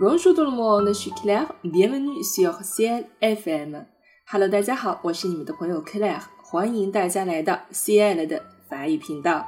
[0.00, 1.52] Bonjour tout le monde, je suis Claire.
[1.62, 3.84] Bienvenue sur C L F M
[4.26, 9.46] Hello，大家好，我是你们的朋友 Claire，欢迎大家来到 C L 的法语频道。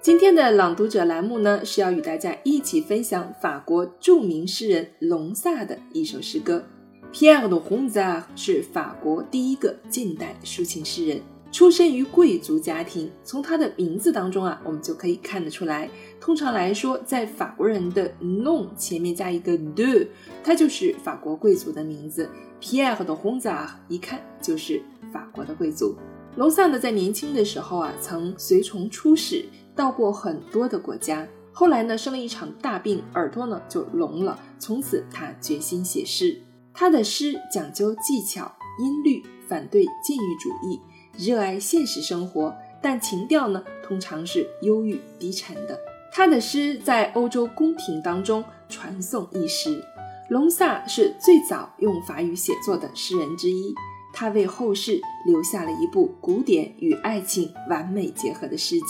[0.00, 6.64] 今天的朗读者栏目呢，是要与大家一起分享法国著名诗人隆萨的一首诗歌。
[7.12, 11.20] Pierre de Ronsard 是法国第一个近代抒情诗人。
[11.56, 15.88] 出身于贵族家庭，从他的名字当中啊，我们就可以看得出来。
[16.20, 20.06] 通常来说，在法国人的 nom 前面加一个 de，
[20.44, 22.28] 他就是法国贵族的名字。
[22.60, 25.94] Pierre de Ronsard 一看就是法国的贵族。
[26.36, 31.26] 隆萨呢，在年轻的时候啊，曾随从出使，到过很多的国家。
[31.52, 34.38] 后来呢，生了一场大病，耳朵呢就聋了。
[34.58, 36.38] 从此，他决心写诗。
[36.74, 40.78] 他的诗讲究技巧、音律，反对禁欲主义。
[41.18, 45.78] 热爱现实生活，但情调呢，通常是忧郁低沉的。
[46.12, 49.82] 他的诗在欧洲宫廷当中传颂一时。
[50.28, 53.72] 隆萨是最早用法语写作的诗人之一，
[54.12, 58.84] 他为后世留下了一部古典与爱情完美结合的诗集。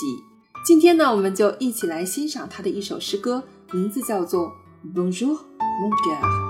[0.65, 3.43] 今天呢，我们就一起来欣赏他的一首诗歌，
[3.73, 4.51] 名字叫做
[4.95, 6.43] 《Bonjour mon cœur》。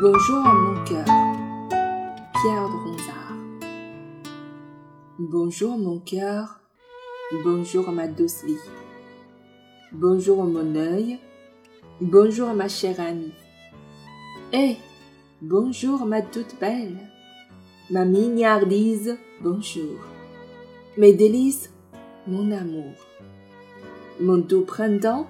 [0.00, 3.34] Bonjour mon cœur, Pierre de Ronsard.
[5.18, 6.60] Bonjour mon cœur,
[7.44, 8.56] bonjour ma douce vie.
[9.92, 11.18] Bonjour mon œil,
[12.00, 13.34] bonjour ma chère amie.
[14.54, 14.76] Eh,
[15.42, 16.96] bonjour ma toute belle,
[17.90, 19.98] ma mignardise, bonjour.
[20.96, 21.74] Mes délices,
[22.26, 22.94] mon amour.
[24.18, 25.26] Mon doux printemps,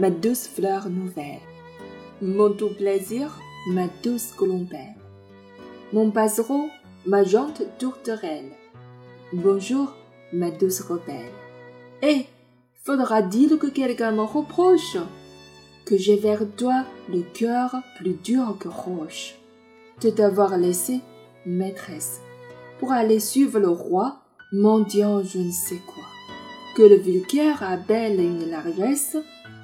[0.00, 1.38] ma douce fleur nouvelle.
[2.20, 3.30] Mon doux plaisir,
[3.66, 4.94] ma douce colombelle.
[5.92, 6.68] Mon passereau,
[7.06, 8.52] ma jante tourterelle.
[9.32, 9.94] Bonjour,
[10.32, 11.32] ma douce rebelle.
[12.02, 12.24] Eh,
[12.84, 14.96] faudra-t-il que quelqu'un me reproche
[15.84, 19.34] que j'ai vers toi le cœur plus dur que roche,
[20.02, 21.00] de t'avoir laissé,
[21.44, 22.20] maîtresse,
[22.78, 24.20] pour aller suivre le roi,
[24.52, 26.04] mendiant je ne sais quoi,
[26.76, 29.16] que le vulgaire a belle une largesse,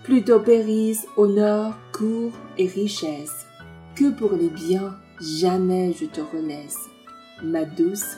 [0.02, 3.46] plutôt périsse, honneur, cour et richesse
[3.94, 6.76] que pour les biens, jamais je te relaisse,
[7.42, 8.16] ma douce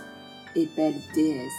[0.54, 1.50] et belle déesse。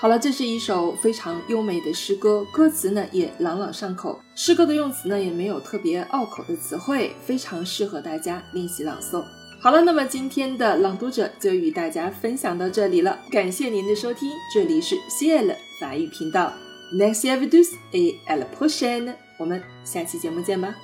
[0.00, 9.24] 好了，这是一首非常优美的诗歌，歌词呢也朗朗上口，诗歌的用词呢也没有特别拗口的词汇，非常适合大家练习朗诵。
[9.60, 16.52] 好了，那么今天的朗读者就与大家分享到这里了，感谢您的收听，这里是 Ciel 法语频道。
[16.92, 20.74] Next episode et à la prochaine，我们下期节目见吧。